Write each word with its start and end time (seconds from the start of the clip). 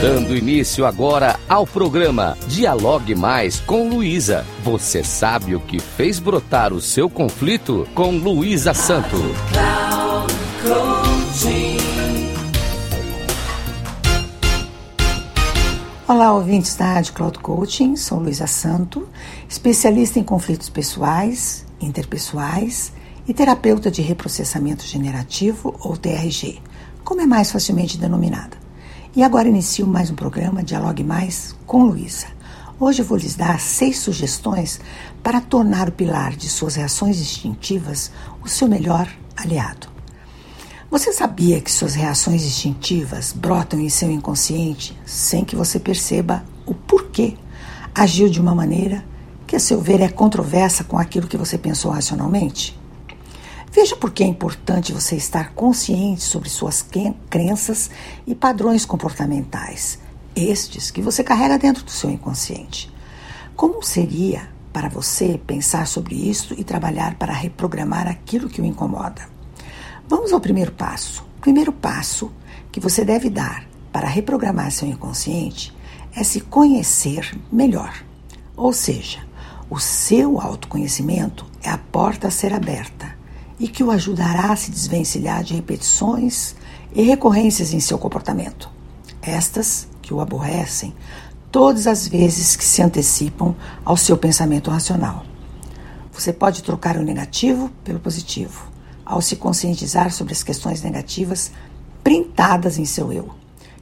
Dando 0.00 0.36
início 0.36 0.84
agora 0.84 1.40
ao 1.48 1.66
programa 1.66 2.36
Dialogue 2.46 3.14
Mais 3.14 3.60
com 3.60 3.88
Luísa. 3.88 4.44
Você 4.62 5.02
sabe 5.02 5.54
o 5.54 5.60
que 5.60 5.80
fez 5.80 6.18
brotar 6.18 6.74
o 6.74 6.82
seu 6.82 7.08
conflito 7.08 7.88
com 7.94 8.10
Luísa 8.10 8.74
Santo. 8.74 9.16
Olá, 16.06 16.34
ouvintes 16.34 16.76
da 16.76 16.92
Rádio 16.92 17.14
Cloud 17.14 17.38
Coaching. 17.38 17.96
Sou 17.96 18.18
Luísa 18.18 18.46
Santo, 18.46 19.08
especialista 19.48 20.18
em 20.18 20.22
conflitos 20.22 20.68
pessoais, 20.68 21.64
interpessoais 21.80 22.92
e 23.26 23.32
terapeuta 23.32 23.90
de 23.90 24.02
reprocessamento 24.02 24.84
generativo 24.84 25.74
ou 25.80 25.96
TRG, 25.96 26.60
como 27.02 27.22
é 27.22 27.26
mais 27.26 27.50
facilmente 27.50 27.96
denominada. 27.96 28.65
E 29.16 29.22
agora 29.22 29.48
inicio 29.48 29.86
mais 29.86 30.10
um 30.10 30.14
programa 30.14 30.62
Dialogue 30.62 31.02
Mais 31.02 31.56
com 31.66 31.84
Luísa. 31.84 32.26
Hoje 32.78 33.02
vou 33.02 33.16
lhes 33.16 33.34
dar 33.34 33.58
seis 33.58 33.98
sugestões 33.98 34.78
para 35.22 35.40
tornar 35.40 35.88
o 35.88 35.92
pilar 35.92 36.36
de 36.36 36.50
suas 36.50 36.74
reações 36.74 37.18
instintivas 37.18 38.12
o 38.44 38.46
seu 38.46 38.68
melhor 38.68 39.08
aliado. 39.34 39.88
Você 40.90 41.14
sabia 41.14 41.62
que 41.62 41.72
suas 41.72 41.94
reações 41.94 42.44
instintivas 42.44 43.32
brotam 43.32 43.80
em 43.80 43.88
seu 43.88 44.10
inconsciente 44.10 44.94
sem 45.06 45.46
que 45.46 45.56
você 45.56 45.80
perceba 45.80 46.44
o 46.66 46.74
porquê 46.74 47.38
agiu 47.94 48.28
de 48.28 48.38
uma 48.38 48.54
maneira 48.54 49.02
que, 49.46 49.56
a 49.56 49.60
seu 49.60 49.80
ver, 49.80 50.02
é 50.02 50.10
controversa 50.10 50.84
com 50.84 50.98
aquilo 50.98 51.26
que 51.26 51.38
você 51.38 51.56
pensou 51.56 51.90
racionalmente? 51.90 52.78
Veja 53.76 53.94
por 53.94 54.10
que 54.10 54.24
é 54.24 54.26
importante 54.26 54.90
você 54.90 55.16
estar 55.16 55.52
consciente 55.52 56.22
sobre 56.22 56.48
suas 56.48 56.82
crenças 57.28 57.90
e 58.26 58.34
padrões 58.34 58.86
comportamentais, 58.86 59.98
estes 60.34 60.90
que 60.90 61.02
você 61.02 61.22
carrega 61.22 61.58
dentro 61.58 61.84
do 61.84 61.90
seu 61.90 62.08
inconsciente. 62.08 62.90
Como 63.54 63.82
seria 63.82 64.48
para 64.72 64.88
você 64.88 65.38
pensar 65.46 65.86
sobre 65.86 66.14
isso 66.14 66.54
e 66.56 66.64
trabalhar 66.64 67.16
para 67.16 67.34
reprogramar 67.34 68.08
aquilo 68.08 68.48
que 68.48 68.62
o 68.62 68.64
incomoda? 68.64 69.28
Vamos 70.08 70.32
ao 70.32 70.40
primeiro 70.40 70.72
passo. 70.72 71.22
O 71.36 71.40
primeiro 71.42 71.70
passo 71.70 72.32
que 72.72 72.80
você 72.80 73.04
deve 73.04 73.28
dar 73.28 73.68
para 73.92 74.08
reprogramar 74.08 74.70
seu 74.70 74.88
inconsciente 74.88 75.76
é 76.14 76.24
se 76.24 76.40
conhecer 76.40 77.38
melhor. 77.52 77.92
Ou 78.56 78.72
seja, 78.72 79.18
o 79.68 79.78
seu 79.78 80.40
autoconhecimento 80.40 81.44
é 81.62 81.68
a 81.68 81.76
porta 81.76 82.28
a 82.28 82.30
ser 82.30 82.54
aberta 82.54 83.05
e 83.58 83.68
que 83.68 83.82
o 83.82 83.90
ajudará 83.90 84.52
a 84.52 84.56
se 84.56 84.70
desvencilhar 84.70 85.42
de 85.42 85.54
repetições 85.54 86.54
e 86.94 87.02
recorrências 87.02 87.72
em 87.72 87.80
seu 87.80 87.98
comportamento. 87.98 88.70
Estas 89.22 89.88
que 90.02 90.14
o 90.14 90.20
aborrecem 90.20 90.94
todas 91.50 91.86
as 91.86 92.06
vezes 92.06 92.54
que 92.54 92.64
se 92.64 92.82
antecipam 92.82 93.54
ao 93.84 93.96
seu 93.96 94.16
pensamento 94.16 94.70
racional. 94.70 95.24
Você 96.12 96.32
pode 96.32 96.62
trocar 96.62 96.96
o 96.96 97.02
negativo 97.02 97.70
pelo 97.82 97.98
positivo, 97.98 98.70
ao 99.04 99.20
se 99.20 99.36
conscientizar 99.36 100.12
sobre 100.12 100.32
as 100.32 100.42
questões 100.42 100.82
negativas 100.82 101.50
printadas 102.02 102.78
em 102.78 102.84
seu 102.84 103.12
eu, 103.12 103.30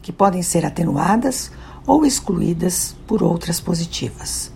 que 0.00 0.12
podem 0.12 0.42
ser 0.42 0.64
atenuadas 0.64 1.50
ou 1.86 2.04
excluídas 2.04 2.94
por 3.06 3.22
outras 3.22 3.60
positivas. 3.60 4.52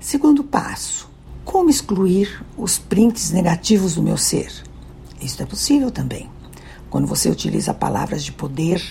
Segundo 0.00 0.44
passo, 0.44 1.10
como 1.54 1.70
excluir 1.70 2.44
os 2.58 2.80
prints 2.80 3.30
negativos 3.30 3.94
do 3.94 4.02
meu 4.02 4.16
ser? 4.16 4.52
Isso 5.22 5.40
é 5.40 5.46
possível 5.46 5.88
também. 5.88 6.28
Quando 6.90 7.06
você 7.06 7.30
utiliza 7.30 7.72
palavras 7.72 8.24
de 8.24 8.32
poder 8.32 8.82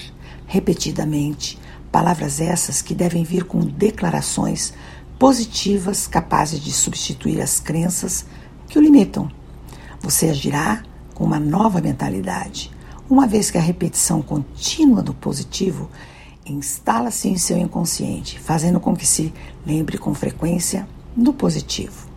repetidamente, 0.47 1.59
palavras 1.92 2.39
essas 2.39 2.82
que 2.82 2.95
devem 2.95 3.26
vir 3.26 3.43
com 3.43 3.60
declarações 3.60 4.73
positivas 5.20 6.08
capazes 6.08 6.61
de 6.61 6.71
substituir 6.71 7.42
as 7.42 7.60
crenças 7.60 8.26
que 8.70 8.80
o 8.80 8.82
limitam. 8.82 9.30
Você 9.99 10.30
agirá 10.30 10.83
com 11.14 11.26
uma 11.26 11.42
nova 11.42 11.82
mentalidade, 11.82 12.71
uma 13.10 13.27
vez 13.27 13.52
que 13.52 13.58
a 13.58 13.61
repetição 13.61 14.21
contínua 14.21 15.04
do 15.04 15.14
positivo 15.14 15.92
instala-se 16.45 17.27
em 17.27 17.37
seu 17.37 17.58
inconsciente, 17.58 18.39
fazendo 18.39 18.80
com 18.80 18.95
que 18.95 19.05
se 19.05 19.33
lembre 19.66 19.98
com 19.98 20.14
frequência 20.14 20.87
do 21.14 21.33
positivo. 21.33 22.12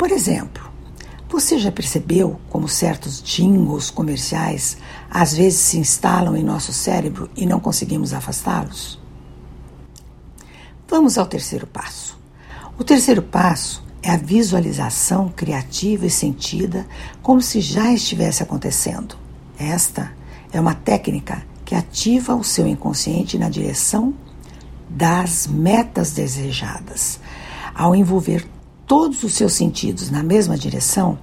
Por 0.00 0.10
exemplo, 0.12 0.72
você 1.28 1.58
já 1.58 1.70
percebeu 1.70 2.40
como 2.48 2.66
certos 2.66 3.22
jingles 3.22 3.90
comerciais 3.90 4.78
às 5.10 5.34
vezes 5.34 5.60
se 5.60 5.78
instalam 5.78 6.34
em 6.34 6.42
nosso 6.42 6.72
cérebro 6.72 7.28
e 7.36 7.44
não 7.44 7.60
conseguimos 7.60 8.14
afastá-los? 8.14 8.98
Vamos 10.88 11.18
ao 11.18 11.26
terceiro 11.26 11.66
passo. 11.66 12.18
O 12.78 12.82
terceiro 12.82 13.20
passo 13.20 13.84
é 14.02 14.10
a 14.10 14.16
visualização 14.16 15.28
criativa 15.28 16.06
e 16.06 16.10
sentida 16.10 16.86
como 17.20 17.42
se 17.42 17.60
já 17.60 17.92
estivesse 17.92 18.42
acontecendo. 18.42 19.16
Esta 19.58 20.12
é 20.50 20.58
uma 20.58 20.74
técnica 20.74 21.42
que 21.62 21.74
ativa 21.74 22.34
o 22.34 22.42
seu 22.42 22.66
inconsciente 22.66 23.36
na 23.36 23.50
direção 23.50 24.14
das 24.88 25.46
metas 25.46 26.12
desejadas, 26.12 27.20
ao 27.74 27.94
envolver 27.94 28.48
todos 28.90 29.22
os 29.22 29.34
seus 29.34 29.52
sentidos 29.52 30.10
na 30.10 30.20
mesma 30.20 30.58
direção, 30.58 31.16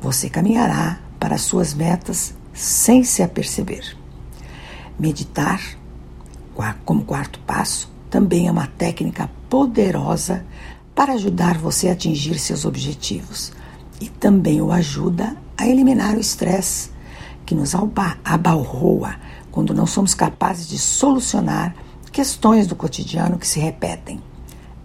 você 0.00 0.30
caminhará 0.30 0.98
para 1.20 1.34
as 1.34 1.42
suas 1.42 1.74
metas 1.74 2.32
sem 2.54 3.04
se 3.04 3.22
aperceber. 3.22 3.94
Meditar, 4.98 5.60
como 6.86 7.04
quarto 7.04 7.38
passo, 7.40 7.92
também 8.08 8.48
é 8.48 8.50
uma 8.50 8.66
técnica 8.66 9.30
poderosa 9.50 10.42
para 10.94 11.12
ajudar 11.12 11.58
você 11.58 11.90
a 11.90 11.92
atingir 11.92 12.38
seus 12.38 12.64
objetivos 12.64 13.52
e 14.00 14.08
também 14.08 14.62
o 14.62 14.72
ajuda 14.72 15.36
a 15.58 15.68
eliminar 15.68 16.16
o 16.16 16.20
estresse 16.20 16.92
que 17.44 17.54
nos 17.54 17.74
abalroa 18.24 19.16
quando 19.50 19.74
não 19.74 19.84
somos 19.84 20.14
capazes 20.14 20.66
de 20.66 20.78
solucionar 20.78 21.74
questões 22.10 22.66
do 22.66 22.74
cotidiano 22.74 23.38
que 23.38 23.46
se 23.46 23.60
repetem. 23.60 24.31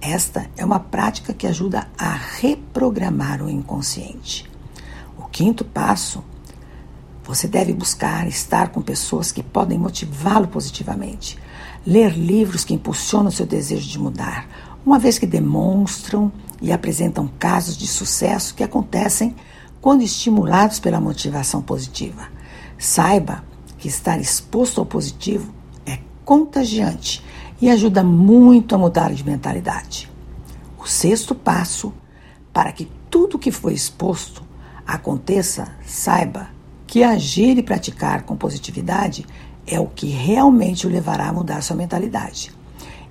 Esta 0.02 0.50
é 0.56 0.64
uma 0.64 0.80
prática 0.80 1.34
que 1.34 1.48
ajuda 1.48 1.88
a 1.98 2.14
reprogramar 2.14 3.42
o 3.42 3.50
inconsciente. 3.50 4.50
O 5.18 5.24
quinto 5.24 5.66
passo, 5.66 6.24
você 7.24 7.48
deve 7.48 7.74
buscar 7.74 8.28
estar 8.28 8.70
com 8.70 8.82
pessoas 8.82 9.32
que 9.32 9.42
podem 9.42 9.78
motivá-lo 9.78 10.48
positivamente. 10.48 11.38
Ler 11.86 12.18
livros 12.18 12.64
que 12.64 12.74
impulsionam 12.74 13.32
seu 13.32 13.46
desejo 13.46 13.90
de 13.90 14.00
mudar, 14.00 14.48
uma 14.86 15.00
vez 15.00 15.18
que 15.18 15.26
demonstram 15.26 16.32
e 16.62 16.72
apresentam 16.72 17.28
casos 17.40 17.76
de 17.76 17.88
sucesso 17.88 18.54
que 18.54 18.64
acontecem 18.64 19.36
quando 19.82 20.04
estimulados 20.04 20.80
pela 20.80 21.02
motivação 21.02 21.62
positiva. 21.62 22.30
Saiba 22.78 23.44
que 23.78 23.88
estar 23.88 24.20
exposto 24.20 24.80
ao 24.80 24.86
positivo 24.86 25.54
é 25.86 26.00
contagiante 26.24 27.24
e 27.62 27.70
ajuda 27.70 28.04
muito 28.04 28.76
a 28.76 28.78
mudar 28.78 29.14
de 29.14 29.26
mentalidade. 29.26 30.10
O 30.78 30.86
sexto 30.86 31.34
passo 31.34 31.94
para 32.54 32.72
que 32.72 32.90
tudo 33.10 33.40
que 33.40 33.52
foi 33.52 33.74
exposto 33.74 34.44
aconteça, 34.86 35.68
saiba 35.86 36.50
que 36.86 37.04
agir 37.04 37.58
e 37.58 37.64
praticar 37.64 38.24
com 38.24 38.38
positividade 38.38 39.26
é 39.66 39.80
o 39.80 39.88
que 39.88 40.08
realmente 40.08 40.88
o 40.88 40.90
levará 40.90 41.28
a 41.28 41.34
mudar 41.34 41.62
sua 41.62 41.76
mentalidade 41.76 42.52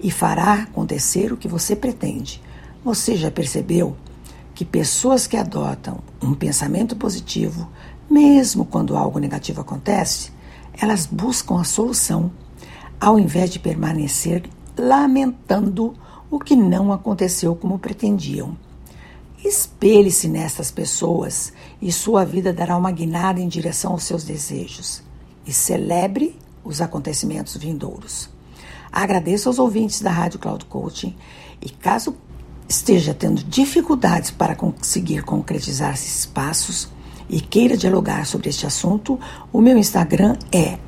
e 0.00 0.10
fará 0.10 0.54
acontecer 0.54 1.32
o 1.32 1.36
que 1.36 1.48
você 1.48 1.76
pretende. 1.76 2.42
Você 2.84 3.16
já 3.16 3.30
percebeu 3.30 3.96
que 4.54 4.64
pessoas 4.64 5.26
que 5.26 5.36
adotam 5.36 5.98
um 6.22 6.32
pensamento 6.32 6.96
positivo, 6.96 7.68
mesmo 8.10 8.64
quando 8.64 8.96
algo 8.96 9.18
negativo 9.18 9.60
acontece, 9.60 10.32
elas 10.72 11.04
buscam 11.04 11.60
a 11.60 11.64
solução 11.64 12.30
ao 13.00 13.18
invés 13.18 13.50
de 13.50 13.58
permanecer 13.58 14.48
lamentando 14.76 15.94
o 16.30 16.38
que 16.38 16.56
não 16.56 16.92
aconteceu 16.92 17.54
como 17.54 17.78
pretendiam. 17.78 18.56
Espelhe-se 19.44 20.28
nestas 20.28 20.70
pessoas 20.70 21.52
e 21.80 21.92
sua 21.92 22.24
vida 22.24 22.52
dará 22.52 22.76
uma 22.76 22.90
guinada 22.90 23.40
em 23.40 23.48
direção 23.48 23.92
aos 23.92 24.04
seus 24.04 24.24
desejos. 24.24 25.02
E 25.46 25.52
celebre 25.52 26.36
os 26.64 26.80
acontecimentos 26.80 27.56
vindouros. 27.56 28.28
Agradeço 28.90 29.48
aos 29.48 29.58
ouvintes 29.58 30.00
da 30.00 30.10
Rádio 30.10 30.38
Cloud 30.38 30.64
Coaching 30.64 31.14
e 31.62 31.70
caso 31.70 32.16
esteja 32.68 33.14
tendo 33.14 33.44
dificuldades 33.44 34.30
para 34.30 34.56
conseguir 34.56 35.22
concretizar 35.22 35.94
esses 35.94 36.26
passos, 36.26 36.88
e 37.28 37.40
queira 37.40 37.76
dialogar 37.76 38.26
sobre 38.26 38.48
este 38.48 38.66
assunto, 38.66 39.18
o 39.52 39.60
meu 39.60 39.76
Instagram 39.76 40.36
é 40.52 40.78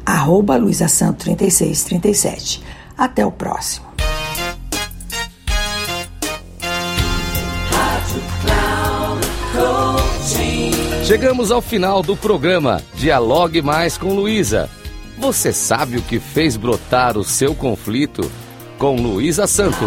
luisasanto3637. 0.59 2.61
Até 2.97 3.25
o 3.25 3.31
próximo. 3.31 3.87
Chegamos 11.05 11.51
ao 11.51 11.63
final 11.63 12.03
do 12.03 12.15
programa 12.15 12.83
Dialogue 12.95 13.63
Mais 13.63 13.97
com 13.97 14.13
Luísa. 14.13 14.69
Você 15.17 15.55
sabe 15.55 15.97
o 15.97 16.03
que 16.03 16.21
fez 16.21 16.57
brotar 16.57 17.17
o 17.17 17.25
seu 17.25 17.55
conflito? 17.55 18.31
Com 18.79 18.97
Luísa 18.97 19.47
Santo. 19.47 19.87